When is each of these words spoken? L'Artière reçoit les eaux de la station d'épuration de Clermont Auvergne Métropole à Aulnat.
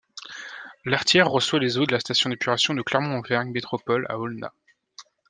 L'Artière 0.83 1.29
reçoit 1.29 1.59
les 1.59 1.77
eaux 1.77 1.85
de 1.85 1.91
la 1.91 1.99
station 1.99 2.31
d'épuration 2.31 2.73
de 2.73 2.81
Clermont 2.81 3.19
Auvergne 3.19 3.51
Métropole 3.51 4.07
à 4.09 4.17
Aulnat. 4.17 4.51